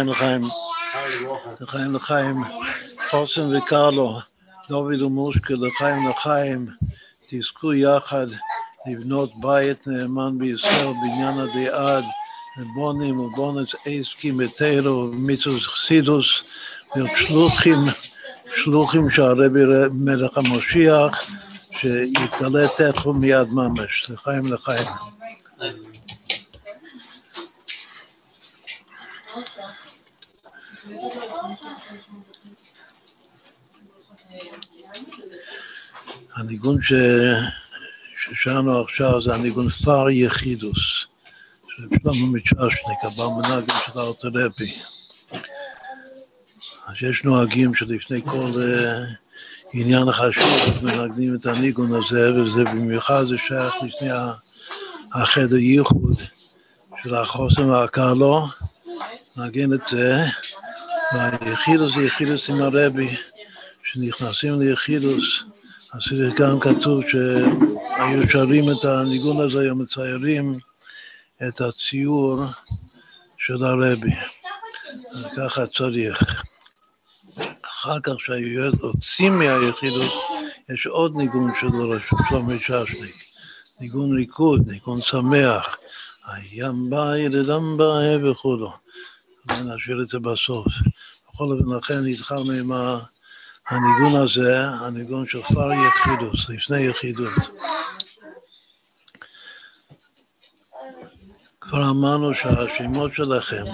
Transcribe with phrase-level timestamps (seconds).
[0.00, 0.42] לחיים לחיים,
[1.60, 2.36] לחיים לחיים,
[3.10, 4.18] חוסן וקרלו,
[4.68, 6.66] דוד ומושקה, לחיים לחיים,
[7.28, 8.26] תזכו יחד
[8.86, 12.04] לבנות בית נאמן בישראל, בניין הדעד,
[12.58, 16.42] ובונים ובונס עסקים ותרו ומיצוס חסידוס,
[16.96, 17.78] ושלוחים,
[18.56, 19.60] שלוחים שהרבי
[19.92, 21.30] מלך המשיח,
[21.70, 24.86] שיתגלה תכף מיד ממש, לחיים לחיים.
[36.36, 36.92] הניגון ש...
[38.18, 41.06] ששרנו עכשיו זה הניגון פר יחידוס,
[41.76, 44.74] של שלמה מצ'שניק, הבא מנהגים של הארתרפי.
[46.86, 49.26] אז יש נוהגים שלפני כל uh,
[49.72, 54.10] עניין חשוב מנגנים את הניגון הזה, וזה במיוחד זה שייך לפני
[55.14, 56.22] החדר ייחוד
[57.02, 58.46] של החוסן והקרלו,
[59.36, 60.24] נגן את זה,
[61.14, 63.16] והיחידוס זה יחידוס עם הרבי,
[63.84, 65.42] שנכנסים ליחידוס,
[65.92, 66.00] אז
[66.36, 70.58] גם כתוב שהיו שרים את הניגון הזה, היו מציירים
[71.48, 72.44] את הציור
[73.38, 74.14] של הרבי.
[75.14, 76.44] אז ככה צריך.
[77.62, 80.12] אחר כך כשהיוצאים מהיחידות,
[80.68, 81.66] יש עוד ניגון של
[82.28, 83.16] שלומי ששניק,
[83.80, 85.76] ניגון ריקוד, ניגון שמח,
[86.26, 87.84] הים בא, ילדם בא
[88.24, 88.85] וכו'.
[89.50, 90.66] נשאיר את זה בסוף.
[91.32, 92.70] בכל אופן, לכן התחלנו עם
[93.68, 97.32] הניגון הזה, הניגון של פר יחידוס, לפני יחידות.
[101.60, 103.64] כבר אמרנו שהשמות שלכם,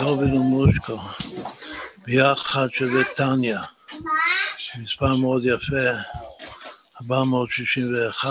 [0.00, 0.98] דוביל ומושקו,
[2.06, 3.62] ביחד שווה טניה,
[4.78, 5.90] מספר מאוד יפה,
[7.02, 8.28] 461,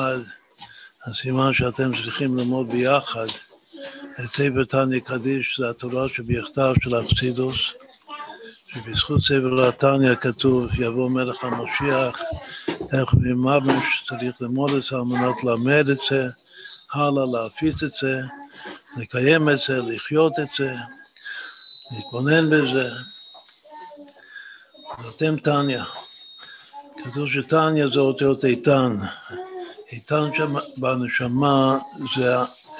[1.05, 3.27] הסימן שאתם צריכים ללמוד ביחד
[4.27, 7.57] ספר תניא קדיש, זה התורה שבכתב של אקסידוס,
[8.67, 12.21] שבזכות ספר התניא כתוב, יבוא מלך המשיח,
[12.67, 16.27] איך ממש צריך ללמוד את זה על מנת ללמד את זה,
[16.93, 18.19] הלאה להפיץ את זה,
[18.97, 20.73] לקיים את זה, לחיות את זה,
[21.91, 22.89] להתבונן בזה.
[25.03, 25.83] ואתם תניא.
[27.03, 28.97] כתוב שתניא זה אותיות איתן.
[29.91, 31.77] איתן שם בנשמה
[32.17, 32.35] זה,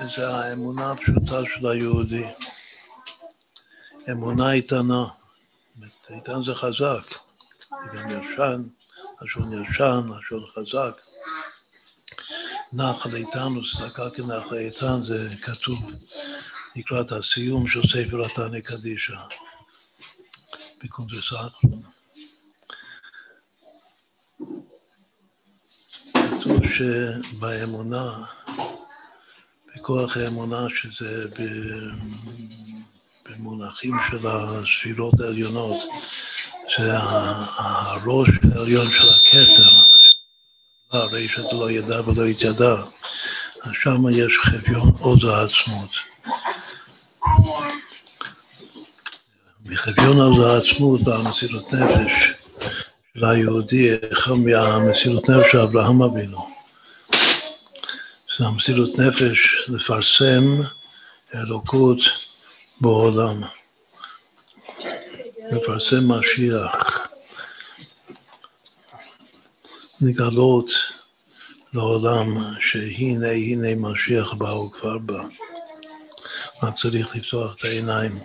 [0.07, 2.25] זה האמונה הפשוטה של היהודי.
[4.11, 5.05] אמונה איתנה.
[6.09, 7.15] איתן זה חזק.
[7.69, 8.63] זה גם ישן,
[9.21, 11.01] לשון ישן, לשון חזק.
[12.73, 15.91] נחל איתן וצדקה כנחל איתן זה כתוב
[16.75, 19.13] לקראת הסיום של ספר התניא קדישא.
[20.83, 21.81] בקונדס האחרון.
[26.13, 28.25] כתוב שבאמונה,
[29.75, 31.25] בכוח האמונה, שזה
[33.25, 35.83] במונחים של הספירות העליונות,
[36.77, 39.69] זה הראש העליון של הכתר,
[40.91, 42.75] הרי שאתה לא ידע ולא התיידע,
[43.63, 45.89] אז שם יש חביון עוז העצמות.
[49.65, 52.27] מחביון עוז העצמות והמסירות נפש
[53.13, 56.58] של היהודי, אחד מהמסירות נפש של אברהם אבינו.
[58.39, 60.43] זה המסירות נפש לפרסם
[61.35, 61.97] אלוקות
[62.81, 63.41] בעולם,
[65.51, 67.07] לפרסם משיח,
[70.01, 70.69] לגלות
[71.73, 72.25] לעולם
[72.59, 75.23] שהנה הנה משיח בא, כבר בא.
[76.63, 78.19] רק צריך לפתוח את העיניים.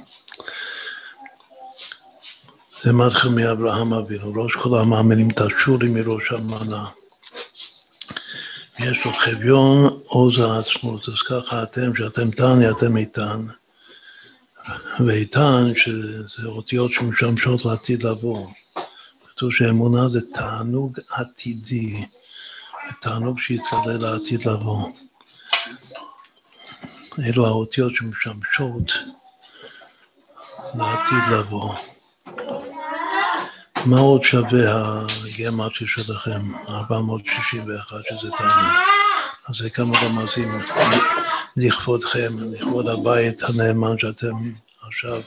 [2.82, 6.84] זה מתחיל מאברהם אבינו, ראש כל המאמינים תשורי מראש המנה.
[8.78, 13.46] יש לו חביון עוז העצמות, אז ככה אתם, שאתם תניא, אתם איתן,
[15.06, 18.46] ואיתן, שזה אותיות שמשמשות לעתיד לבוא.
[19.28, 22.04] כתוב שאמונה זה תענוג עתידי,
[23.00, 24.88] תענוג שיצטלל לעתיד לבוא.
[27.18, 28.92] אלו האותיות שמשמשות
[30.74, 31.74] לעתיד לבוא.
[33.86, 38.72] מה עוד שווה הגמטרי שלכם, 461, שזה תענוג?
[39.48, 40.48] אז זה כמה רמזים
[41.56, 44.34] לכבודכם, לכבוד הבית הנאמן שאתם
[44.88, 45.20] עכשיו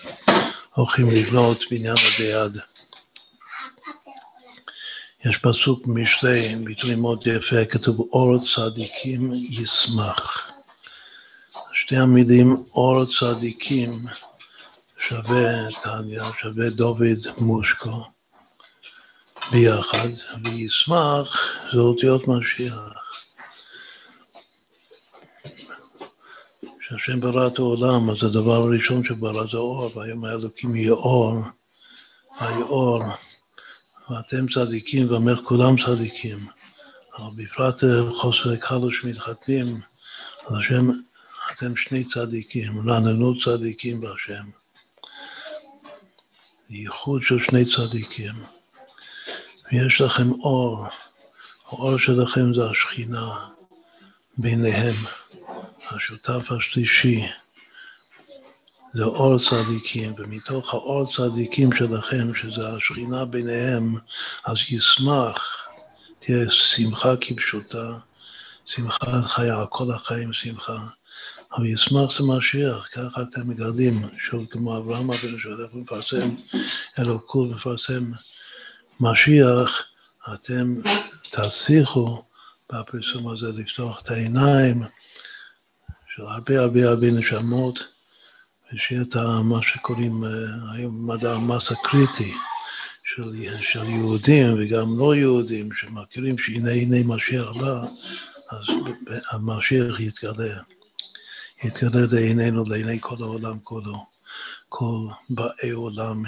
[0.74, 2.60] הולכים לבנות בניין הדיעד.
[5.26, 10.52] יש פסוק משלי, ביטוי מאוד יפה, כתוב אור צדיקים ישמח.
[11.74, 14.06] שתי המילים אור צדיקים
[15.08, 18.17] שווה טניה, שווה דוד מושקו
[19.52, 20.10] ביחד,
[20.44, 21.38] וישמח
[21.74, 22.94] זה אותיות משיח.
[26.80, 31.42] כשהשם ברא את העולם, אז הדבר הראשון שברא זה אור, והיום האלוקים יהיה אור,
[32.42, 33.04] ויהיה אור,
[34.10, 36.48] ואתם צדיקים, ואומר כולם צדיקים.
[37.18, 39.82] אבל בפרט חוסר קלו שמתחתנים,
[40.48, 40.90] אז השם,
[41.52, 44.44] אתם שני צדיקים, רעננו צדיקים בהשם.
[46.70, 48.57] ייחוד של שני צדיקים.
[49.72, 50.86] ויש לכם אור,
[51.66, 53.48] האור שלכם זה השכינה
[54.38, 54.96] ביניהם,
[55.90, 57.28] השותף השלישי.
[58.94, 63.96] זה אור צדיקים, ומתוך האור צדיקים שלכם, שזה השכינה ביניהם,
[64.46, 65.68] אז ישמח,
[66.20, 67.98] תהיה שמחה כפשוטה,
[68.66, 70.78] שמחה חיה, כל החיים שמחה.
[71.56, 76.30] אבל ישמח זה משיח, ככה אתם מגרדים, שוב כמו אברהם אבינו שהולך ומפרסם
[77.00, 78.12] אלוקות, מפרסם
[79.00, 79.84] משיח,
[80.34, 80.76] אתם
[81.32, 82.24] תצליחו
[82.72, 84.84] בפרסום הזה לפתוח את העיניים
[86.16, 87.80] של הרבה הרבה הרבה נשמות,
[88.74, 90.30] ושיהיה את מה שקוראים אה,
[90.74, 92.34] היום מדע המס הקריטי
[93.16, 97.82] של, של יהודים וגם לא יהודים שמכירים שהנה הנה משיח בא,
[98.52, 98.62] אז
[99.32, 100.58] המשיח יתגלה.
[101.64, 104.06] יתגלה לעינינו, לעיני כל העולם כולו.
[104.70, 106.24] כל באי עולם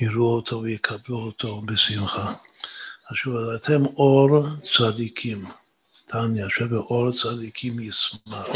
[0.00, 2.34] יראו אותו ויקבלו אותו בשמחה.
[3.10, 4.42] אז שוב, אתם אור
[4.76, 5.44] צדיקים.
[6.06, 8.48] תניא, שבאור צדיקים ישמח.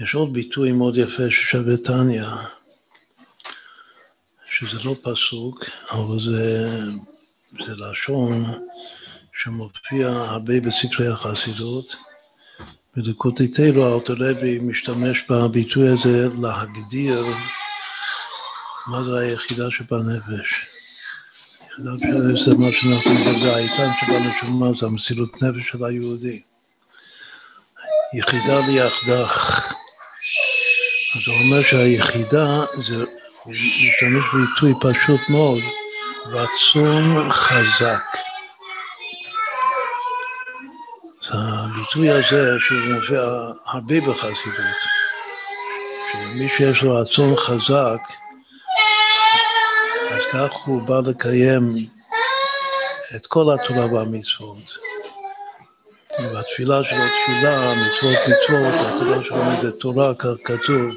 [0.00, 2.26] יש עוד ביטוי מאוד יפה ששווה תניא,
[4.46, 6.68] שזה לא פסוק, אבל זה,
[7.66, 8.44] זה לשון
[9.42, 11.96] שמופיע הרבה בספרי החסידות.
[12.96, 17.24] בדקותיתנו האוטולבי משתמש בביטוי הזה להגדיר
[18.86, 20.66] מה זה היחידה שבנפש.
[21.78, 26.42] היחידה שבנפש זה מה שאנחנו מדברים, האיתן שבנשמה, זה המסירות נפש של היהודי.
[28.14, 29.64] יחידה ליחדך.
[31.16, 33.04] אז הוא אומר שהיחידה, זה,
[33.42, 35.62] הוא משתמש בביטוי פשוט מאוד,
[36.26, 38.31] רצון חזק.
[41.30, 43.22] הביטוי הזה, שהוא מופיע
[43.66, 44.76] הרבה בחסידות,
[46.12, 48.00] שמי שיש לו רצון חזק,
[50.10, 51.74] אז כך הוא בא לקיים
[53.16, 54.92] את כל התורה והמצוות.
[56.18, 60.92] והתפילה שלו תפילה, מצוות מצוות, התורה שלו זה תורה, כך כתוב.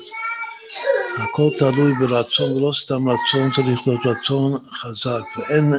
[1.17, 5.21] הכל תלוי ברצון, ולא סתם רצון, צריך להיות רצון חזק.
[5.37, 5.73] ואין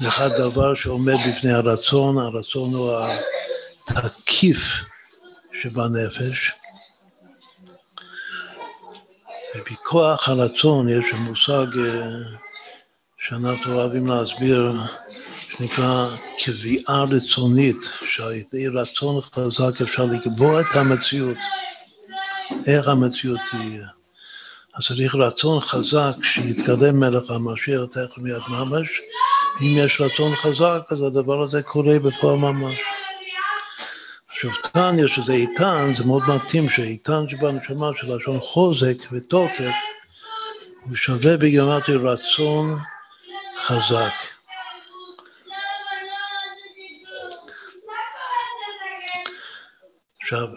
[0.00, 2.96] לך דבר שעומד בפני הרצון, הרצון הוא
[3.96, 4.82] התקיף
[5.62, 6.52] שבנפש,
[9.56, 12.10] ובכוח הרצון יש מושג אה,
[13.18, 14.72] שאנחנו אוהבים להסביר,
[15.50, 16.08] שנקרא
[16.44, 17.76] קביעה רצונית,
[18.06, 21.36] שעל ידי רצון חזק אפשר לקבוע את המציאות,
[22.66, 23.86] איך המציאות תהיה.
[24.74, 28.88] אז צריך רצון חזק שיתקדם מלך המשיח תכף מיד ממש,
[29.60, 32.80] אם יש רצון חזק אז הדבר הזה קורה בפועל ממש.
[34.72, 39.74] תניא, שזה איתן, זה מאוד מתאים שאיתן שבנשמה של לשון חוזק ותוקף,
[40.84, 42.78] הוא שווה בגימטרי רצון
[43.66, 44.14] חזק.
[50.22, 50.48] עכשיו,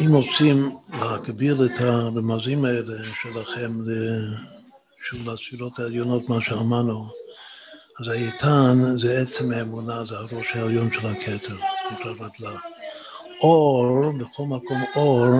[0.00, 3.72] אם רוצים להקביל את הרמזים האלה שלכם
[5.04, 7.08] שוב לספירות העליונות, מה שאמרנו,
[8.00, 11.56] אז האיתן זה עצם האמונה, זה הראש העליון של הכתר,
[11.92, 12.73] נקרא רדלה.
[13.44, 15.30] אור, בכל מקום אור,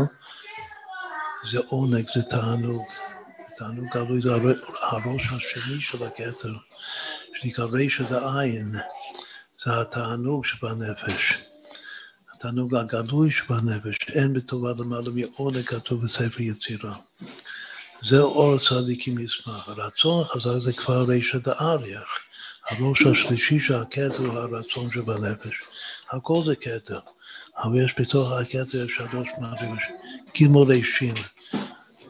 [1.50, 2.82] זה עונג, זה תענוג.
[3.56, 4.28] תענוג גלוי זה
[4.82, 6.54] הראש השני של הכתר,
[7.40, 8.74] שנקרא רשת העין,
[9.64, 11.38] זה התענוג שבנפש.
[12.34, 16.96] התענוג הגלוי שבנפש, אין בטובה למעלה מעונג כתוב בספר יצירה.
[18.08, 19.68] זה אור צדיקים ישמח.
[19.68, 22.08] הרצון החזק זה כבר רשת האריח.
[22.68, 25.54] הראש השלישי של הכתר הוא הרצון שבנפש.
[26.10, 27.00] הכל זה כתר.
[27.58, 29.78] אבל יש בתוך הכתר שלוש מדרגות,
[30.34, 31.14] גימל רישים,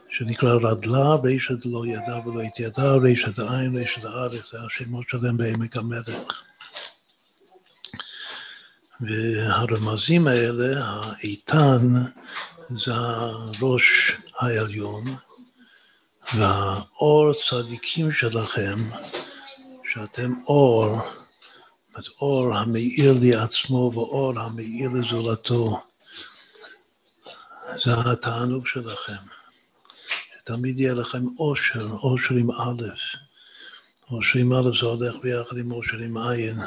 [0.09, 5.77] שנקרא רדלה, רשת לא ידע ולא התיידע, רשת העין, רשת הארץ, זה השמות שלהם בעמק
[5.77, 6.43] המלך.
[9.01, 11.93] והרמזים האלה, האיתן,
[12.85, 15.15] זה הראש העליון,
[16.33, 18.89] והאור צדיקים שלכם,
[19.93, 20.97] שאתם אור,
[21.99, 25.81] את אור המאיר לי עצמו ואור המאיר לזולתו.
[27.83, 29.35] זה התענוג שלכם.
[30.45, 32.83] שתמיד יהיה לכם עושר, עושר עם א',
[34.07, 36.59] עושר עם א' זה הולך ביחד עם עושר עם עין,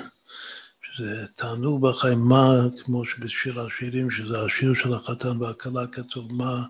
[0.98, 2.50] זה תענוג בחיים, מה,
[2.84, 6.62] כמו שבשיר השירים, שזה השיר של החתן והכלה, כתוב מה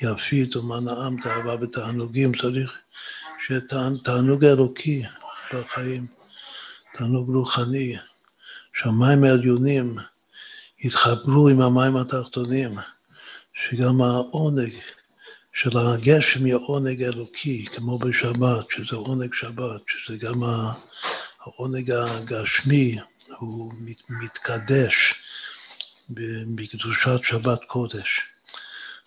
[0.00, 2.78] יפית ומה נעמת אהבה בתענוגים, צריך
[3.46, 3.60] שיהיה
[4.04, 5.02] תענוג אלוקי
[5.54, 6.06] בחיים,
[7.00, 7.96] תענוג רוחני,
[8.78, 9.96] שהמים העליונים
[10.80, 12.78] יתחברו עם המים התחתונים,
[13.54, 14.72] שגם העונג
[15.52, 20.42] של הגשם יהיה עונג אלוקי, כמו בשבת, שזה עונג שבת, שזה גם
[21.40, 22.98] העונג הגשמי,
[23.38, 23.72] הוא
[24.08, 25.14] מתקדש
[26.54, 28.20] בקדושת שבת קודש.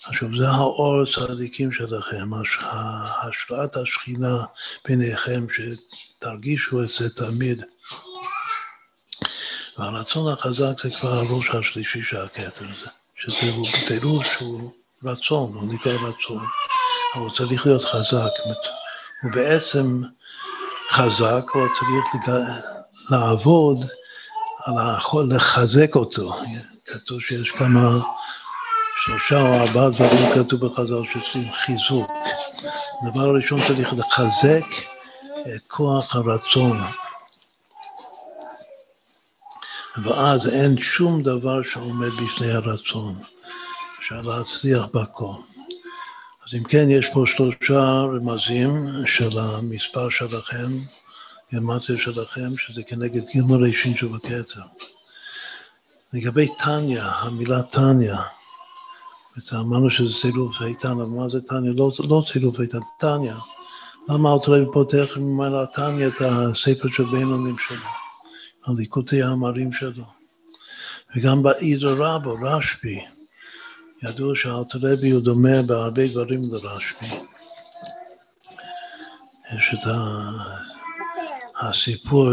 [0.05, 2.29] עכשיו, זה האור הצדיקים שלכם,
[3.21, 4.43] השראת השכינה
[4.87, 7.63] ביניכם, שתרגישו את זה תמיד.
[9.77, 14.71] והרצון החזק זה כבר הראש השלישי של הכתר הזה, שזה הוא בפירוש הוא
[15.03, 16.45] רצון, הוא נקרא רצון,
[17.15, 18.29] אבל הוא צריך להיות חזק.
[19.23, 20.01] הוא בעצם
[20.89, 22.25] חזק, הוא צריך
[23.09, 23.77] לעבוד
[24.65, 26.35] על היכול לחזק אותו.
[26.85, 27.89] כתוב שיש כמה,
[29.05, 32.11] שלושה או ארבעה דברים כתוב בחז"ל שצריכים חיזוק.
[33.01, 34.65] הדבר הראשון צריך לחזק
[35.55, 36.77] את כוח הרצון.
[39.97, 43.15] ואז אין שום דבר שעומד בפני הרצון.
[43.99, 45.33] אפשר להצליח בכל.
[46.47, 50.71] אז אם כן, יש פה שלושה רמזים של המספר שלכם,
[51.53, 54.61] גרמטיה שלכם, שזה כנגד גימל ראשין שבכתר.
[56.13, 58.17] לגבי טניה, המילה טניה,
[59.53, 61.71] אמרנו שזה צילוף איתן, אבל מה זה טניה?
[61.75, 63.35] לא, לא צילוף איתן, טניה.
[64.09, 68.02] למה אלתר רבי פותח ממילא טניה את הספר של בינונים שלו,
[68.65, 70.05] הליקוטי המרים שלו.
[71.15, 72.99] וגם באידרא רבו, רשב"י,
[74.03, 77.05] ידוע שאלתר רבי הוא דומה בהרבה דברים לרשב"י.
[79.57, 79.87] יש את
[81.61, 82.29] הסיפור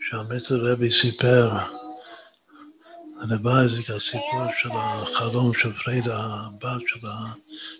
[0.00, 1.50] שהמצר רבי סיפר
[3.28, 6.80] לבייזיק, הסיפור של החלום של פרידה, הבת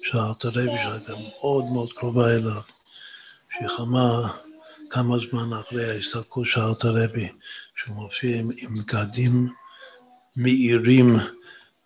[0.03, 2.61] של אלתר רבי, שהייתה מאוד מאוד קרובה אליו,
[3.51, 4.31] שהיא חמה
[4.91, 7.29] כמה זמן אחרי ההסתלקות של אלתר רבי,
[7.77, 9.53] שהוא מופיע עם, עם בגדים
[10.37, 11.17] מאירים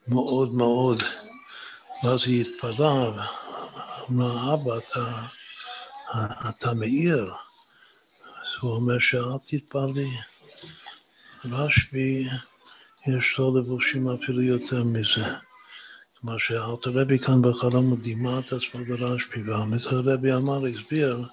[0.09, 1.02] מאוד מאוד,
[2.04, 3.26] ואז היא התפלאה,
[4.11, 5.23] אמרה, אבא, אתה,
[6.49, 7.33] אתה מאיר.
[8.25, 10.11] אז הוא אומר שאל תתפלאי.
[11.45, 12.26] רשב"י,
[13.07, 15.25] יש לו לבושים אפילו יותר מזה.
[16.21, 21.25] כלומר שאלתר רבי כאן בחלום דימה את עצמו לרשב"י, והמצר רבי אמר, הסביר,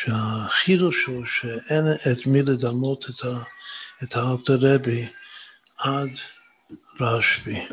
[0.00, 3.04] שהחידוש הוא שאין את מי לדמות
[4.02, 5.06] את האלתר רבי
[5.78, 6.08] עד
[7.00, 7.66] רשב"י.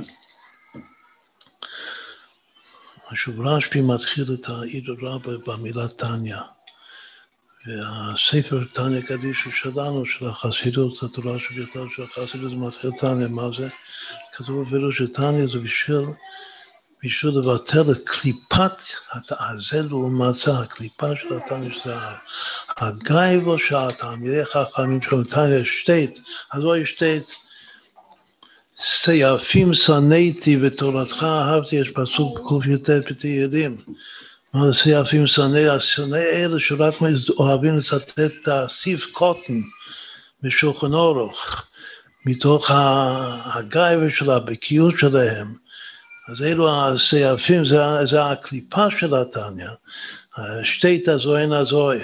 [3.08, 6.42] עכשיו רשב"י מתחיל את העיר רבה במילה טניה.
[7.66, 13.70] והספר טניה קדישו שלנו, של החסידות, התורה שבכלל של החסידות, מתחיל טניה, מה זה?
[14.34, 16.06] כתוב אפילו שטניה זה בשביל,
[17.04, 18.72] בשביל לבטל את קליפת,
[19.72, 21.96] זה לעומת זה, הקליפה של הטניה, שזה
[22.78, 26.20] הגייבו של התלמידי חכמים של טניה שטייט,
[26.52, 27.24] אז לא יש שטייט
[28.86, 33.78] סייפים שנאתי ותורתך אהבתי, יש פסוק קי"ט בתהילים.
[34.54, 35.70] מה זה סייפים שנאי?
[35.70, 36.94] השונאי אלה שרק
[37.38, 39.62] אוהבים לצטט את הסיף קוטן
[40.42, 41.66] בשולחן אורוך,
[42.26, 45.63] מתוך הגייבר של הבקיאות שלהם.
[46.28, 47.78] אז אלו הסייפים, זה,
[48.10, 49.70] זה הקליפה של התניא,
[50.64, 52.02] שתיתא זוהן הזוהי.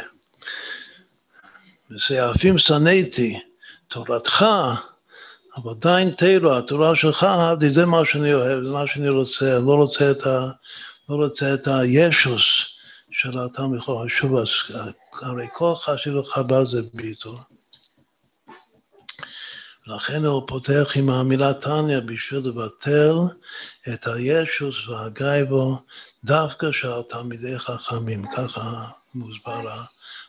[1.92, 3.40] וסייפים שנאתי,
[3.88, 4.46] תורתך
[5.58, 9.76] אבל עדיין תרא, התורה שלך, אהבתי, זה מה שאני אוהב, זה מה שאני רוצה, לא
[9.76, 10.50] רוצה את, ה,
[11.10, 12.66] לא רוצה את הישוס
[13.12, 14.50] של התלמיד חשוב, אז
[15.22, 17.36] הרי כל חסידות חב"ד זה ביטול.
[19.96, 23.16] לכן הוא פותח עם המילה טניה בשביל לבטל
[23.94, 25.78] את הישוס והגייבו
[26.24, 29.70] דווקא של תלמידי חכמים, ככה מוסבר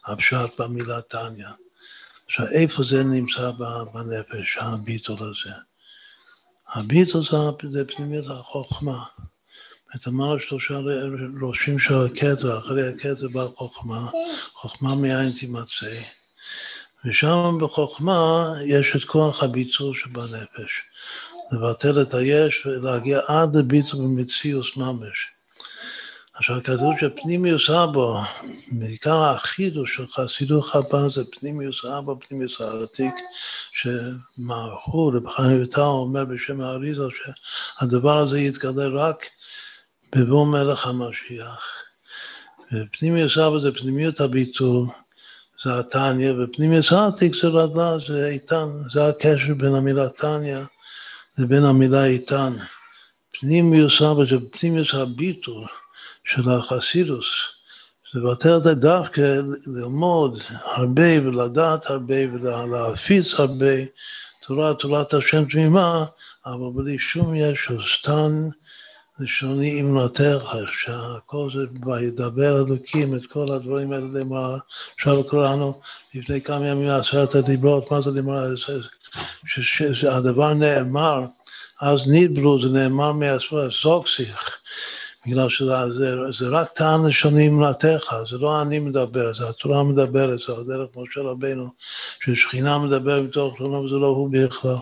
[0.07, 1.51] הפשט במילה טניה.
[2.27, 3.51] עכשיו, איפה זה נמצא
[3.95, 5.57] בנפש, הביטול הזה?
[6.69, 7.23] הביטול
[7.71, 9.05] זה פנימיות החוכמה.
[9.97, 10.75] את אמר שלושה
[11.43, 14.11] ראשים של הכתר, אחרי הכתר באה חוכמה,
[14.55, 16.20] חוכמה מאין תימצא.
[17.05, 20.83] ושם בחוכמה יש את כוח הביצור שבנפש.
[21.53, 25.29] לבטל את היש ולהגיע עד לביטול במציאוס ממש.
[26.35, 28.21] עכשיו כתוב שפנימיוס אבו,
[28.73, 33.15] בעיקר החידוש של חסידות חב"ד זה פנימיוס אבו, פנימיוס העתיק,
[33.73, 39.27] שמערכו, רב חיים ויטל אומר בשם האריזה שהדבר הזה יתגלה רק
[40.17, 41.67] בבוא מלך המשיח.
[42.73, 44.87] ופנימיוס אבו זה פנימיות הביטול,
[45.65, 50.59] זה התניא, ופנימיוס העתיק זה רדה, זה איתן, זה הקשר בין המילה תניא
[51.39, 52.53] לבין המילה איתן.
[53.41, 55.67] פנימיוס אבא זה פנימיוס הביטול
[56.25, 57.27] של החסידוס.
[58.15, 63.75] לבטל את דווקא ללמוד הרבה ולדעת הרבה ולהפיץ הרבה
[64.47, 66.05] תורה, תורת השם תמימה,
[66.47, 68.49] אבל בלי שום ישו, סתן
[69.21, 74.59] לשוני אמנותיך, שהכל זה וידבר אלוקים את כל הדברים האלה למראה.
[74.95, 75.81] עכשיו קראנו
[76.15, 78.49] לפני כמה ימים עשרת הדיברות, מה זה למראה?
[79.93, 81.25] שהדבר נאמר,
[81.81, 84.59] אז נידברו, זה נאמר מהספר זוקסיך,
[85.27, 85.75] בגלל שזה
[86.39, 91.21] זה, רק טען לשוני אמנתך, זה לא אני מדבר, זה התורה מדברת, זה הדרך משה
[91.21, 91.71] רבנו,
[92.25, 94.77] ששכינה מדבר בתוך תורה וזה לא הוא בכלל.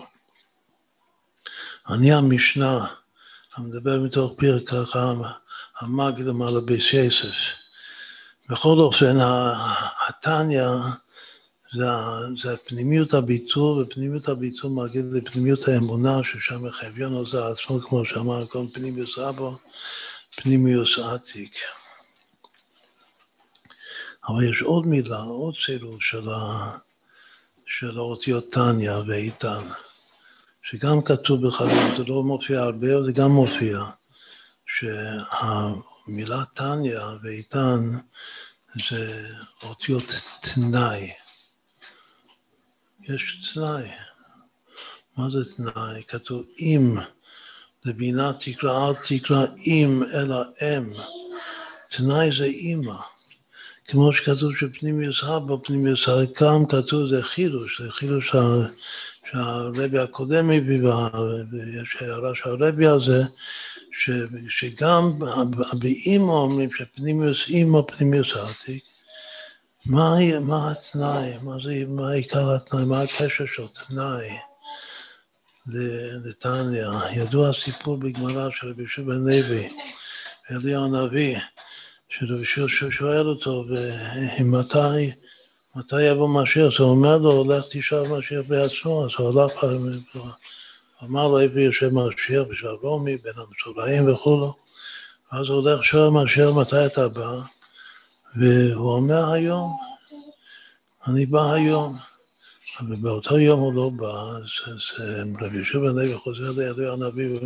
[1.89, 2.98] אני המשנה.
[3.59, 5.21] המדבר מתוך פרק החם,
[5.79, 7.35] המגיד למעלה ביס יסף.
[8.49, 9.17] בכל אופן,
[10.07, 10.67] התניא
[11.73, 11.85] זה,
[12.43, 18.65] זה פנימיות הביטול, ופנימיות הביטול מגיד לפנימיות האמונה, ששם חביון זה עצמו, כמו שאמר, כל
[18.73, 19.57] פנימיוס אבו,
[20.35, 21.55] פנימיוס עתיק.
[24.27, 25.97] אבל יש עוד מילה, עוד צילול
[27.65, 29.61] של האותיות תניא ואיתן.
[30.71, 33.83] שגם כתוב בחז"ל, זה לא מופיע הרבה, זה גם מופיע,
[34.67, 37.79] שהמילה תניא ואיתן
[38.89, 39.29] זה
[39.63, 41.11] אותיות תנאי.
[43.01, 43.89] יש תנאי.
[45.17, 46.03] מה זה תנאי?
[46.07, 46.97] כתוב אם,
[47.85, 50.93] לבינה תקרא, אל תקרא אם אלא אם.
[51.89, 52.97] תנאי זה אימא.
[53.87, 56.09] כמו שכתוב שפנימיוס אבא, פנימיוס
[56.41, 58.35] גם כתוב זה חידוש, זה חידוש
[59.31, 60.81] שהרבי הקודם הביא,
[61.51, 63.23] ויש הערה של הרבי הזה,
[63.99, 64.09] ש,
[64.49, 65.19] שגם
[65.79, 68.83] באימא אומרים שפנימיוס אימא פנימיוס עתיק,
[69.85, 74.29] מה, מה התנאי, מה, זה, מה עיקר התנאי, מה הקשר של תנאי
[76.25, 76.87] לתניא.
[77.11, 79.67] ידוע הסיפור בגמרא של רבי יהושע בן לוי,
[80.51, 81.37] אליהו הנביא,
[82.09, 83.65] שרבי יהושע שואל אותו,
[84.39, 85.11] ומתי
[85.75, 86.79] מתי יבוא משיח?
[86.79, 89.63] הוא אומר לו, לך תשאל משיח בעצמו, אז הוא הלך,
[91.03, 94.55] אמר לו איפה יושב משיח בשביל רומי, בין המצורעים וכולו.
[95.31, 97.39] אז הוא הולך שואל משיח מתי אתה בא,
[98.35, 99.77] והוא אומר היום,
[101.07, 101.97] אני בא היום.
[102.89, 105.05] ובאותו יום הוא לא בא, אז, אז
[105.41, 107.39] רבי יושב בן לוי חוזר לידי הנביא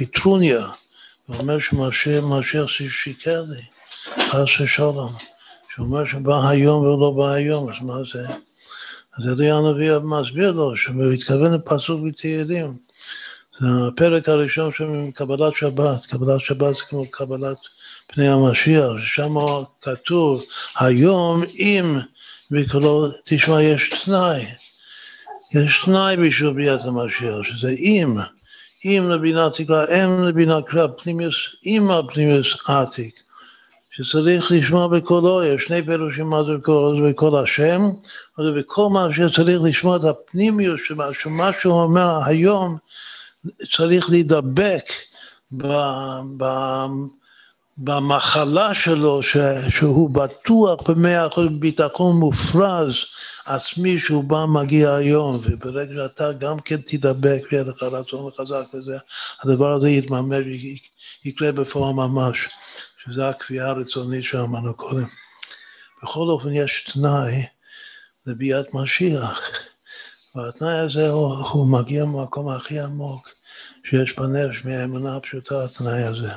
[0.00, 0.66] בטרוניה,
[1.28, 3.62] ואומר שמשיח שיקר לי,
[4.30, 5.12] חס ושלום.
[5.76, 8.26] שאומר שבא היום ולא בא היום, אז מה זה?
[9.18, 12.76] אז אלי הנביא מסביר לו שהוא התכוון לפסוק בתהילים.
[13.60, 17.58] זה הפרק הראשון של קבלת שבת, קבלת שבת זה כמו קבלת
[18.06, 19.34] פני המשיח, ששם
[19.82, 20.44] כתוב
[20.78, 21.98] היום אם
[22.50, 24.46] בקולו תשמע יש תנאי,
[25.54, 28.16] יש תנאי בשביל ביאת המשיח, שזה אם,
[28.84, 33.20] אם לבינה תקרא, אם לבינה קרא, פנימיוס, אם הפנימיוס עתיק.
[33.96, 37.82] שצריך לשמוע בקולו, יש שני פירושים מה זה בקול, זה בקול השם,
[38.38, 40.80] זה בכל מה שצריך לשמוע את הפנימיות,
[41.12, 42.76] שמה שהוא אומר היום
[43.76, 44.84] צריך להידבק
[47.78, 49.20] במחלה שלו,
[49.70, 52.94] שהוא בטוח במאה אחוז ביטחון מופרז
[53.46, 58.96] עצמי שהוא בא מגיע היום, וברגע שאתה גם כן תדבק ויהיה לך רצון חזק לזה,
[59.42, 60.44] הדבר הזה יתממש,
[61.24, 62.48] יקרה בפועל ממש.
[63.06, 65.06] שזה הקביעה הרצונית שאמרנו קודם.
[66.02, 67.46] בכל אופן יש תנאי
[68.26, 69.40] לביאת משיח,
[70.34, 73.28] והתנאי הזה הוא, הוא מגיע מהמקום הכי עמוק
[73.84, 76.32] שיש בנפש מהאמונה הפשוטה, התנאי הזה,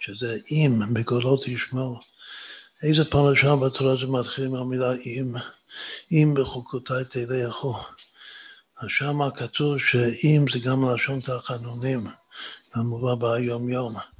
[0.00, 2.00] שזה אם בקולות ישמעו.
[2.82, 5.34] איזה פרשה בתורה זה מתחיל עם המילה אם?
[6.12, 7.78] אם בחוקותיי תלכו.
[8.80, 12.06] אז שם כתוב שאם זה גם לשון תחנונים,
[12.72, 14.11] כמובן ביום יום.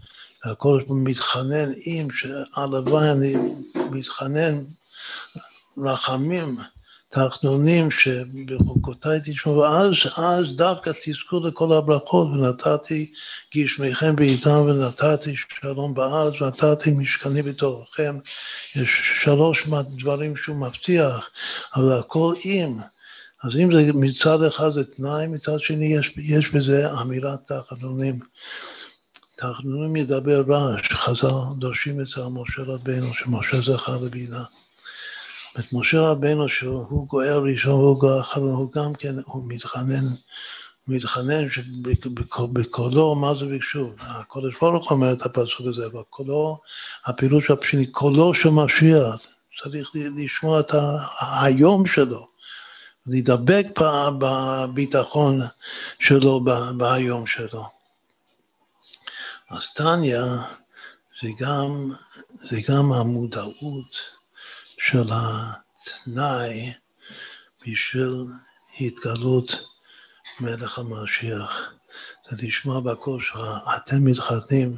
[0.44, 3.35] והקודש מתחנן עם, שהלוואי אני
[3.74, 4.64] מתחנן
[5.78, 6.59] רחמים
[7.12, 13.12] תחנונים שבחוקותיי תשמעו, ואז אז דווקא תזכו לכל הברכות, ונתתי
[13.57, 18.18] גשמיכם בעיתם, ונתתי שלום בארץ, ונתתי משכני בתוככם.
[18.76, 18.90] יש
[19.22, 21.31] שלוש דברים שהוא מבטיח,
[21.76, 22.78] אבל הכל עם.
[23.44, 28.18] אז אם זה מצד אחד זה תנאי, מצד שני יש, יש בזה אמירת תחנונים.
[29.42, 34.44] תחנונים ידבר רעש, חז"ל דורשים אצל משה רבנו, שמשה זכה לבינה.
[35.59, 40.05] את משה רבנו שהוא גואל ראשון והוא גואל אחרון, הוא גם כן, הוא מתחנן,
[40.88, 43.92] מתחנן שבקולו, מה זה ביקשו?
[44.00, 46.61] הקודש ברוך אומר את הפסוק הזה, אבל קולו,
[47.05, 49.16] הפירוש הפשיני, קולו של משיח,
[49.62, 50.74] צריך לשמוע את
[51.20, 52.28] היום שלו,
[53.07, 53.66] להידבק
[54.18, 55.40] בביטחון
[56.00, 56.40] שלו
[56.76, 57.82] בהיום שלו.
[59.52, 60.24] אז טניה
[61.22, 61.92] זה גם,
[62.50, 63.96] זה גם המודעות
[64.78, 66.72] של התנאי
[67.66, 68.26] בשביל
[68.80, 69.52] התגלות
[70.40, 71.60] מלך המשיח.
[72.28, 73.38] זה לשמוע בקול שלך,
[73.76, 74.76] אתם מתחתנים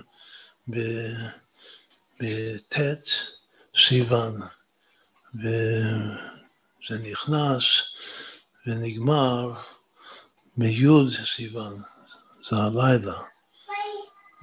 [2.21, 2.79] בט'
[3.89, 4.41] סיוון,
[5.35, 7.65] וזה נכנס
[8.67, 9.53] ונגמר
[10.57, 10.87] בי'
[11.37, 11.83] סיוון,
[12.51, 13.34] זה הלילה.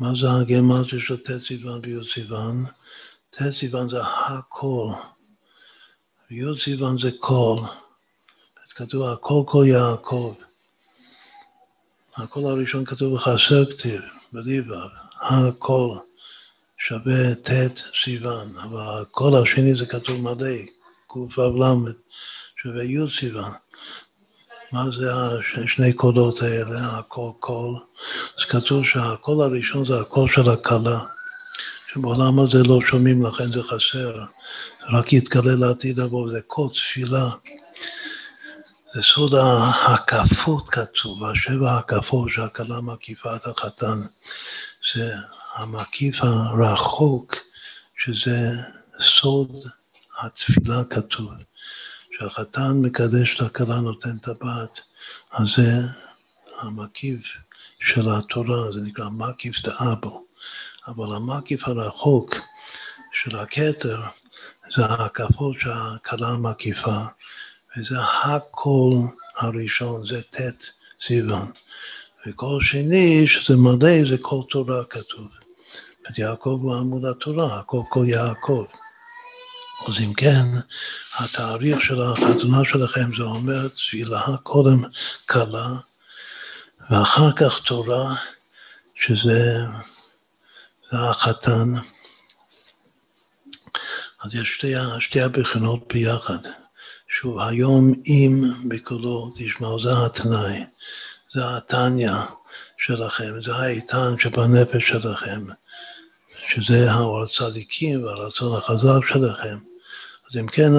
[0.02, 2.66] מה זה הגמטיה של ט' סיוון וי' סיוון?
[3.30, 4.88] ט' סיוון זה הכל,
[6.32, 7.58] וי' סיוון זה כל.
[8.76, 10.34] כתוב הכל כל יעקב.
[12.18, 14.02] הקול הראשון כתוב בחסר כתיב,
[14.34, 14.40] ו',
[15.22, 15.98] הכל
[16.78, 20.58] שווה ט' סיוון, אבל הקול השני זה כתוב מלא,
[21.08, 21.94] קו"ל,
[22.62, 23.52] שווה י' סיוון.
[24.72, 25.14] מה זה
[25.64, 27.80] השני קולות האלה, הקול קול?
[28.40, 31.00] אז כתוב שהקול הראשון זה הקול של הכלה,
[31.94, 34.24] שבעולם הזה לא שומעים, לכן זה חסר,
[34.90, 37.30] רק יתגלה לעתיד לבוא, זה קול תפילה.
[38.94, 44.02] זה סוד ההקפות כתוב, השבע הקפות שהכלה מקיפה את החתן.
[44.94, 45.14] זה
[45.56, 47.36] המקיף הרחוק,
[47.98, 48.50] שזה
[49.00, 49.52] סוד
[50.22, 51.32] התפילה כתוב.
[52.22, 54.80] שהחתן מקדש את הכלה, נותן את הבת,
[55.32, 55.72] אז זה
[56.62, 57.22] המקיף
[57.80, 60.26] של התורה, זה נקרא מקיף דאבו.
[60.88, 62.36] אבל המקיף הרחוק
[63.14, 64.02] של הכתר,
[64.76, 67.00] זה ההקפות שהכלה מקיפה.
[67.78, 68.98] וזה הקול
[69.38, 70.72] הראשון, זה ט'
[71.08, 71.52] סיוון.
[72.28, 75.28] וקול שני, שזה מלא, זה קול תורה כתוב.
[76.18, 78.66] יעקב הוא עמוד התורה, הקול קול יעקב.
[79.88, 80.46] אז אם כן,
[81.20, 84.84] התאריך של החתונה שלכם זה אומר תפילה, קודם
[85.26, 85.68] קלה,
[86.90, 88.16] ואחר כך תורה,
[88.96, 89.64] שזה
[90.92, 91.74] החתן.
[94.24, 96.38] אז יש שתי, שתי הבחינות ביחד.
[97.20, 100.64] שוב, היום אם בקולו תשמעו, זה התנאי,
[101.34, 102.12] זה התניא
[102.78, 105.46] שלכם, זה האיתן שבנפש שלכם,
[106.50, 109.71] שזה האור הצדיקים והרצון החזק שלכם.
[110.32, 110.72] אז אם כן,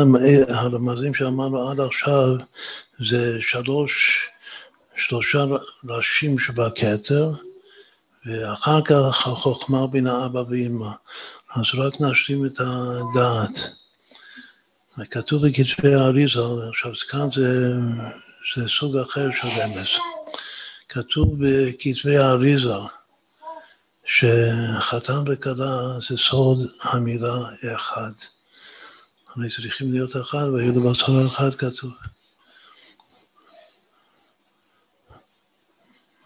[0.48, 2.36] הרמזים שאמרנו עד עכשיו
[3.08, 4.26] זה שלוש,
[4.96, 5.44] שלושה
[5.84, 7.32] ראשים שבכתר,
[8.26, 10.90] ואחר כך החוכמה בין האבא ואמא.
[11.54, 13.58] אז רק נשלים את הדעת.
[15.10, 17.72] כתוב בכתבי האריזה, עכשיו כאן זה,
[18.56, 19.88] זה סוג אחר של רמז.
[20.88, 22.74] כתוב בכתבי האריזה
[24.04, 27.36] שחתן וכלה זה סוד המילה
[27.76, 28.12] אחד.
[29.36, 31.92] הרי צריכים להיות אחד, והיו לבשר אחד כתוב.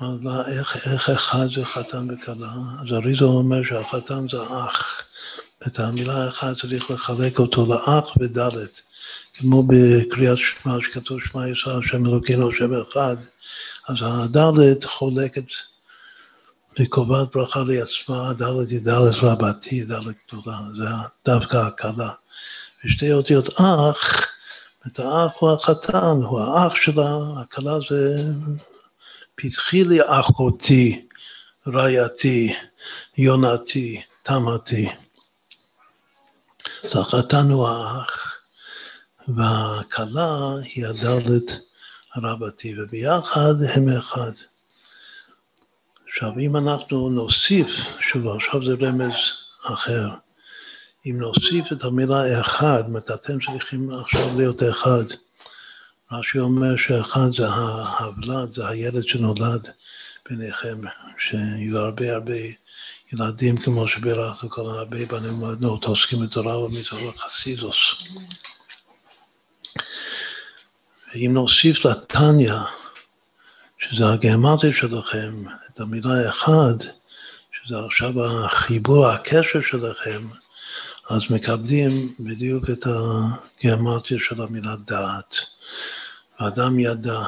[0.00, 2.52] אבל איך, איך אחד זה חתן וכלה?
[2.82, 5.02] אז אריזה אומר שהחתן זה אח.
[5.66, 8.80] את המילה אחת צריך לחלק אותו לאח ודלת,
[9.34, 13.16] כמו בקריאת שמע שכתוב שמע ישראל, השם אלוקינו, השם אחד,
[13.88, 15.44] אז הדלת חולקת
[16.80, 20.88] וקובעת ברכה לעצמה, הדלת היא דלת רבתי, דלת גדולה, זה
[21.24, 22.10] דווקא הקלה.
[22.86, 24.26] ושתי אותיות אח,
[24.86, 28.16] את האח הוא החתן, הוא האח שלה, הקלה זה
[29.34, 31.06] פתחי לי אחותי,
[31.68, 32.54] רעייתי,
[33.18, 34.88] יונתי, תמתי.
[36.84, 38.36] אז החתן הוא האח,
[39.28, 41.50] והכלה היא הדלת
[42.16, 44.32] רבתי, וביחד הם אחד.
[46.08, 47.68] עכשיו, אם אנחנו נוסיף,
[48.00, 49.14] שוב, עכשיו זה רמז
[49.64, 50.08] אחר,
[51.06, 55.04] אם נוסיף את המילה אחד, זאת אתם צריכים עכשיו להיות אחד.
[56.12, 59.68] רש"י אומר שאחד זה הוולד, זה הילד שנולד
[60.28, 60.80] ביניכם,
[61.18, 62.34] שיהיו הרבה הרבה
[63.12, 67.94] ילדים, כמו שבירכנו כל הרבה בנים ובנות, עוסקים בתורה ובמצוות חסידוס.
[71.14, 72.54] ואם נוסיף לתניא,
[73.78, 76.74] שזה הגרמטיה שלכם, את המילה אחד,
[77.52, 80.22] שזה עכשיו החיבור, הקשר שלכם,
[81.10, 85.36] אז מקבלים בדיוק את הגרמטיה של המילה דעת.
[86.40, 87.20] ואדם ידע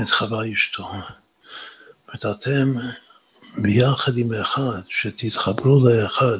[0.00, 0.88] את חווה אשתו.
[2.14, 2.74] אתם
[3.62, 6.38] ביחד עם אחד, שתתחברו לאחד,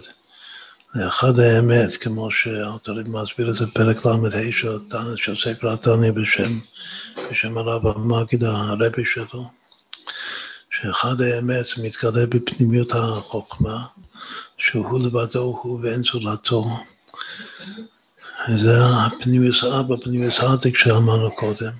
[0.94, 4.16] לאחד האמת, כמו שאלתרעב מסביר את זה בפרק ל"ה
[5.16, 6.58] של ספר התניא בשם,
[7.30, 9.50] בשם הרב המגיד הרבי שלו,
[10.70, 13.86] שאחד האמת מתגלה בפנימיות החוכמה,
[14.60, 16.64] שהוא לבדו הוא ואין זולתו,
[18.58, 21.72] זה הפנימיוס אבא, פנימיוס עתיק שאמרנו קודם.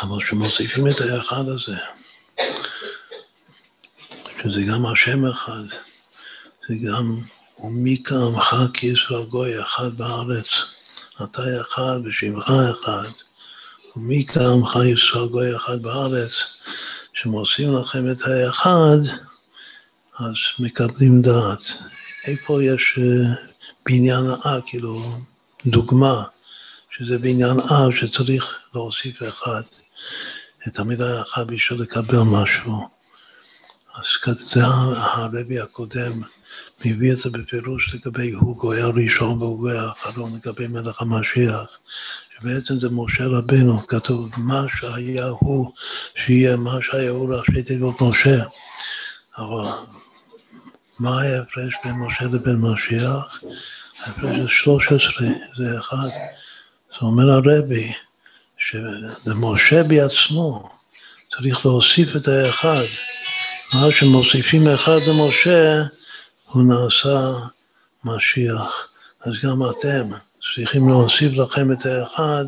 [0.00, 1.76] אבל כשמוסיפים את האחד הזה,
[4.42, 5.62] שזה גם השם אחד,
[6.68, 7.16] זה גם
[7.64, 10.46] ומי כעמך כי ישראל גוי אחד בארץ,
[11.22, 13.08] אתה אחד ושמך אחד,
[13.96, 16.30] ומי כעמך ישראל גוי אחד בארץ,
[17.14, 18.98] כשמוסים לכם את האחד,
[20.18, 21.72] אז מקבלים דעת.
[22.26, 23.34] איפה יש אה,
[23.86, 25.18] בניין אה, כאילו,
[25.66, 26.24] דוגמה,
[26.96, 28.44] שזה בניין אה שצריך
[28.74, 29.62] להוסיף אחד,
[30.68, 32.88] את המילה האחד בשביל לקבל משהו.
[33.94, 36.12] אז זה הרבי הקודם
[36.84, 41.66] מביא את זה בפירוש לגבי הוא גויה ראשון והוא גויה אחרון לגבי מלך המשיח.
[42.38, 45.72] שבעצם זה משה רבנו, כתוב מה שהיה הוא
[46.16, 48.44] שיהיה, מה שהיה הוא ראשי תיבות משה.
[49.38, 49.68] אבל
[50.98, 53.42] מה ההפרש בין משה לבין משיח?
[54.00, 56.08] ההפרש זה 13, זה אחד.
[56.90, 57.92] זה אומר הרבי,
[58.58, 60.70] שלמשה בעצמו
[61.36, 62.84] צריך להוסיף את האחד.
[63.74, 65.82] מה שמוסיפים אחד למשה,
[66.44, 67.32] הוא נעשה
[68.04, 68.88] משיח.
[69.20, 70.10] אז גם אתם
[70.54, 72.44] צריכים להוסיף לכם את האחד,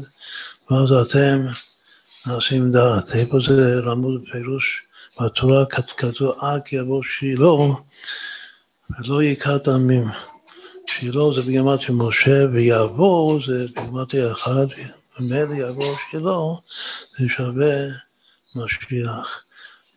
[0.71, 1.47] ואז אתם
[2.27, 3.15] נעשים דעת.
[3.15, 4.83] איפה זה רמוז בפירוש?
[5.21, 5.65] בתורה
[5.97, 7.47] כתוב אק יבוא שילה
[8.99, 10.09] ולא יקרא עמים.
[10.87, 14.67] שילה זה בגמת של משה, ויבוא זה בגמת אחד,
[15.19, 16.39] ומילא יבוא שילה
[17.19, 17.77] זה שווה
[18.55, 19.45] משיח.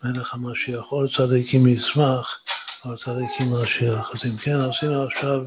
[0.03, 2.39] מלך המשיח, או צדיקים ישמח,
[2.85, 4.11] או צדיקים משיח.
[4.13, 5.45] אז אם כן, עשינו עכשיו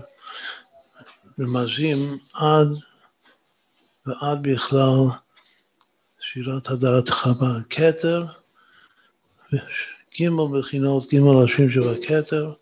[1.41, 2.69] רמזים עד
[4.07, 4.99] ועד בכלל
[6.21, 7.61] שירת הדעת חב"ד.
[7.71, 8.25] כתר,
[10.17, 12.53] גימל בחינות, גימל ראשים שבכתר,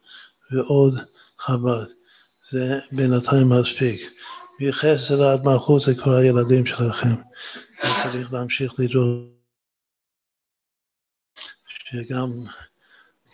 [0.50, 0.94] ועוד
[1.38, 1.86] חב"ד.
[2.50, 4.00] זה בינתיים מספיק.
[4.60, 7.14] מחסר עד מלכות זה כבר הילדים שלכם.
[8.02, 9.28] צריך להמשיך לדרוש.
[11.90, 12.30] שגם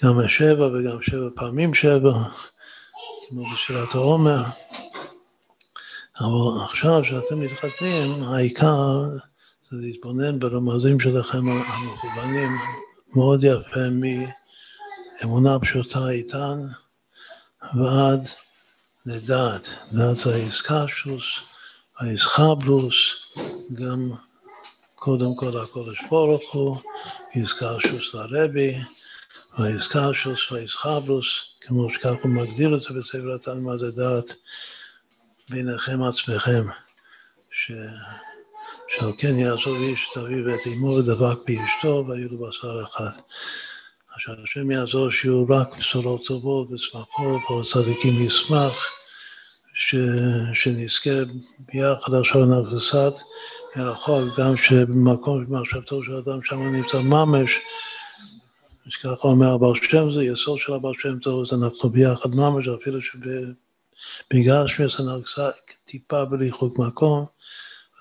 [0.02, 2.12] גם השבע וגם שבע פעמים שבע,
[3.28, 4.42] כמו בשירת העומר.
[6.20, 9.08] אבל עכשיו שאתם מתחתנים, העיקר
[9.70, 12.50] זה להתבונן ברמזים שלכם המכוונים
[13.14, 13.80] מאוד יפה
[15.20, 16.58] מאמונה פשוטה איתן
[17.74, 18.28] ועד
[19.06, 19.68] לדעת.
[19.92, 21.24] דעת זה האיסקשוס,
[21.98, 22.96] האיסחבלוס,
[23.74, 24.10] גם
[24.94, 26.76] קודם כל הקודש ברוך הוא,
[27.34, 28.74] איסקשוס לרבי,
[29.58, 31.26] והאיסקשוס והאיסחבלוס,
[31.60, 34.34] כמו שככה הוא מגדיר את זה בספר התנא מה זה דעת
[35.48, 36.66] ביניכם עצמכם,
[37.50, 37.72] ש...
[38.88, 43.10] שעל כן יעזוב איש את אביו ואת אמו ודבק באשתו והיו לו בשר אחד.
[44.14, 48.90] עכשיו השם יעזור שיהיו רק בשורות טובות ושמחות, צדיקים ישמח,
[49.74, 49.94] ש...
[50.54, 51.10] שנזכה
[51.58, 53.12] ביחד עכשיו נפסת
[53.76, 57.58] מרחוק, גם שבמקום שמחשבתו של אדם שם נמצא ממש,
[59.02, 62.98] ככה אומר הבעל שם זה יסוד של הבעל שם טוב, אז אנחנו ביחד ממש, אפילו
[63.02, 65.44] שבגלל שמס אנחנו
[65.84, 67.26] טיפה בריחוק מקום,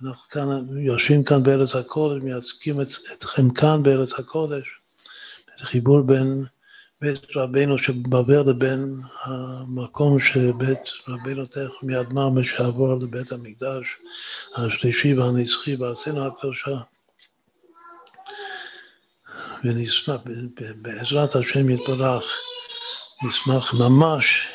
[0.04, 4.83] אנחנו כאן, יושבים כאן בארץ הקודש, מייצגים את, אתכם כאן בארץ הקודש,
[5.60, 6.46] זה חיבור בין
[7.02, 13.86] בית רבינו שבבל לבין המקום שבית רבינו תכף מיד ממש שעבור לבית המקדש
[14.56, 16.78] השלישי והנצחי בארצנו הקדושה.
[19.64, 20.22] ונשמח,
[20.82, 22.24] בעזרת השם יתברך,
[23.28, 24.48] נשמח ממש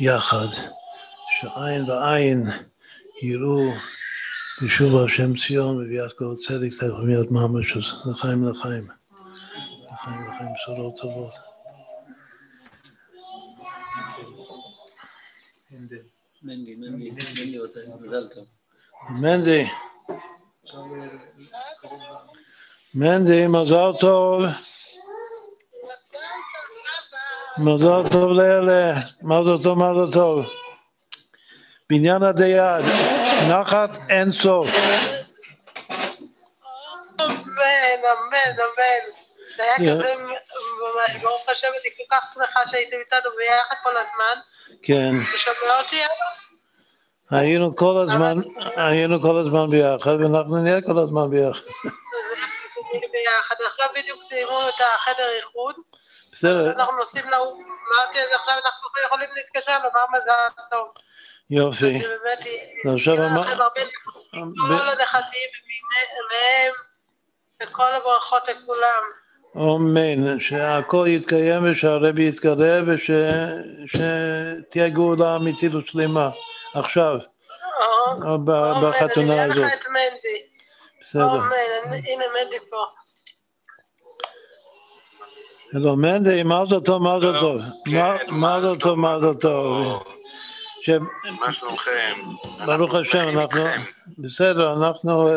[0.00, 0.48] יחד,
[1.40, 2.46] שעין ועין
[3.22, 3.72] יראו
[4.62, 7.76] בשוב השם ציון וביאת כל צדק תכף מיד ממש,
[8.10, 9.03] לחיים לחיים.
[10.04, 11.34] לחיים לחיים בשורות טובות.
[16.42, 18.44] מנדי, מנדי, רוצה, מזל טוב.
[19.10, 19.66] מנדי.
[22.94, 24.42] מנדי, מזל טוב.
[27.58, 30.46] מזל טוב לאלה, מזל טוב, מזל טוב.
[31.90, 32.84] בניין הדיין,
[33.50, 34.70] נחת אין סוף.
[37.20, 39.23] אמן, אמן, אמן.
[39.56, 40.14] זה היה כזה,
[41.22, 44.40] ברוך השם, אני כל כך שמחה שהייתם איתנו ביחד כל הזמן.
[44.82, 45.10] כן.
[45.30, 46.02] אתה שומע אותי?
[47.30, 48.36] היינו כל הזמן,
[48.76, 51.60] היינו כל הזמן ביחד, ואנחנו נהיה כל הזמן ביחד.
[53.12, 55.74] ביחד, עכשיו בדיוק סיימו את החדר איחוד.
[56.32, 56.70] בסדר.
[56.70, 60.88] אנחנו נוסעים להוא, אמרתי, אז עכשיו אנחנו יכולים להתקשר לומר מזל טוב.
[61.50, 62.02] יופי.
[62.96, 63.80] עכשיו יהיה אמר- לכם הרבה
[64.68, 65.48] כל הנכדים
[66.30, 66.72] מהם,
[67.62, 69.02] וכל הברכות לכולם.
[69.56, 72.88] אמן, שהכל יתקיים ושהרבי יתקרב
[73.86, 76.30] ושתהיה גאולה אמיתית ושלמה
[76.74, 77.18] עכשיו,
[78.82, 79.56] בחתונה הזאת.
[79.56, 80.38] אמן, את מנדי.
[81.00, 81.40] בסדר.
[81.90, 82.84] הנה מנדי פה.
[85.72, 87.62] לא, מנדי, מזל טוב, מזל טוב.
[88.28, 90.02] מזל טוב, מזל טוב.
[91.40, 92.14] מה שלומכם?
[92.66, 93.64] ברוך השם, אנחנו...
[94.18, 95.28] בסדר, אנחנו...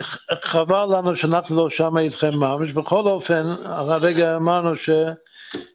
[0.00, 4.90] אה, חבל לנו שאנחנו לא שם איתכם ממש, בכל אופן, הרגע אמרנו ש,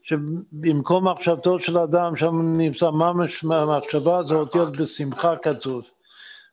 [0.04, 5.84] שבמקום מחשבתו של אדם שם נמצא ממש, המחשבה זה אותיות בשמחה כתוב.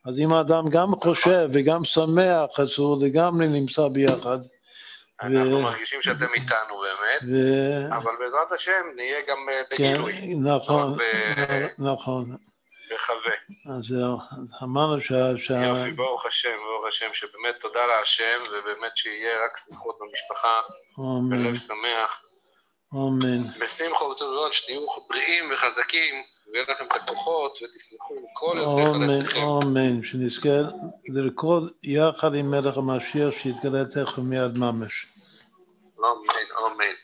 [0.05, 4.39] אז אם האדם גם חושב וגם שמח, אז הוא לגמרי נמצא ביחד.
[5.23, 5.63] אנחנו ו...
[5.63, 7.95] מרגישים שאתם איתנו באמת, ו...
[7.97, 10.35] אבל בעזרת השם נהיה גם אה, כן, בגילוי.
[10.35, 11.03] נכון, ב...
[11.79, 12.37] נכון.
[12.91, 13.37] בחווה.
[13.77, 14.19] אז זהו,
[14.63, 15.15] אמרנו שה...
[15.39, 15.55] שה...
[15.55, 20.61] יופי, ברוך השם, ברוך השם, שבאמת תודה להשם, ובאמת שיהיה רק שמחות במשפחה,
[21.31, 22.23] בלב שמח.
[22.95, 23.41] אמן.
[23.61, 26.15] בשמחה וטובות, שתהיו בריאים וחזקים,
[26.53, 29.41] ויהיה לכם את הכוחות, ותסמכו עם כל יוצאי חלציכם.
[29.41, 30.49] אמן, שנזכה
[31.09, 35.07] לרקוד יחד עם מלך המשיח, שיתגלה תכף מיד ממש.
[35.99, 36.95] אמן, אמן.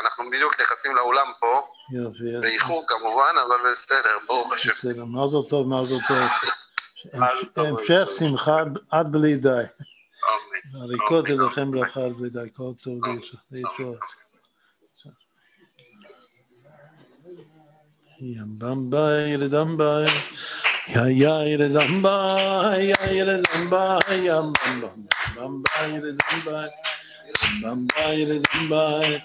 [0.00, 1.68] אנחנו בדיוק נכנסים לאולם פה,
[2.40, 4.70] באיחור כמובן, אבל בסדר, ברוך השם.
[4.70, 6.18] בסדר, מזל טוב, מזל טוב.
[7.56, 9.62] המשך שמחה עד בלי די.
[10.74, 12.98] הריקות אליכם ברכה עד בלי די, כל טוב
[13.50, 13.98] להתראות.
[18.18, 20.08] Yam bam bay dam bay
[20.88, 25.04] ya ya dam bay ya ya re dam bay yam bam bam
[25.36, 26.68] bam bay re dam bay
[27.62, 29.22] bam bay re dam bay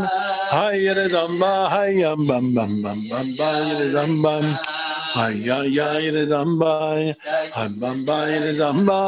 [0.00, 0.27] Hey.
[0.50, 4.44] Hayre dam ba hayam bam bam bam bam hayre dam bam
[5.14, 6.72] Hayya yayre dam ba
[7.54, 9.00] hayam bam hayre dam ba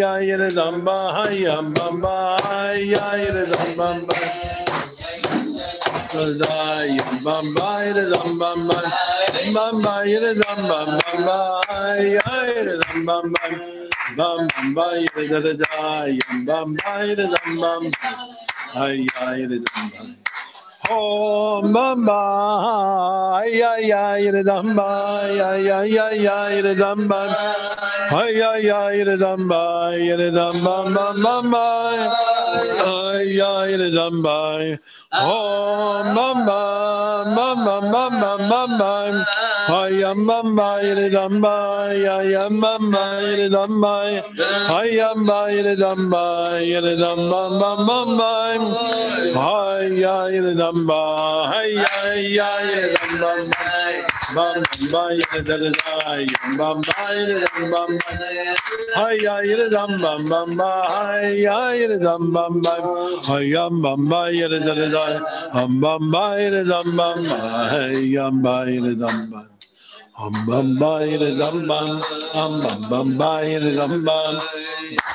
[0.00, 2.16] yayre dam ba hayam bam ba
[2.92, 4.16] yayre dam bam ba
[6.12, 8.86] Dai bam bayre dam bam bam
[9.54, 13.52] bam bayre dam bam bam bayre dam bam bam
[14.16, 17.82] bam bam bayre dam dai bam bayre dam bam
[18.86, 20.29] ay ayre dam bam
[20.90, 27.30] Om Bamba Ya Ya Iridamba Ya Ya Ya Ya Iridamba
[28.10, 31.94] Ya Ya Ya Iridamba Iridamba Bamba
[33.22, 34.78] Ya Iridamba
[35.14, 36.62] Oh Mamba
[37.38, 39.26] Mamba Mamba Mamba
[39.70, 41.54] Aya Mamba Iridamba
[41.94, 43.94] Ya Ya Mamba Iridamba
[44.74, 47.42] Aya Mamba Iridamba Iridamba
[47.86, 48.30] Mamba
[49.38, 51.00] Aya Iridamba ba
[51.50, 51.96] hay ya
[52.36, 52.50] ya
[52.94, 53.40] dam bam
[54.34, 54.62] bam
[54.92, 55.70] ba ya da da
[56.58, 57.90] bam ba ya dam bam
[58.96, 62.84] hay ya ya dam bam bam ba hay ya ya dam bam bam
[63.28, 65.04] hay ya bam ba ya da da
[65.54, 67.24] bam bam ba ya dam bam
[67.72, 69.50] hay ya ba ya dam bam
[70.20, 72.02] Am bam bayre dam bam,
[72.34, 74.36] am bam bam bayre dam bam,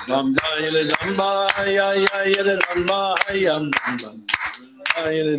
[0.08, 3.70] dam bayre dam bam, ay ay ay dam bam, ay am
[4.02, 4.26] bam.
[4.96, 5.38] Narayana